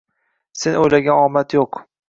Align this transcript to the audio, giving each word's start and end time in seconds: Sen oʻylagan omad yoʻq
Sen 0.61 0.79
oʻylagan 0.85 1.23
omad 1.27 1.59
yoʻq 1.61 1.83